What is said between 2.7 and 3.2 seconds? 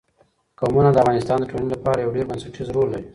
رول لري.